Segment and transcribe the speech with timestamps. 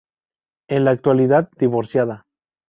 [0.67, 2.25] En la actualidad divorciada.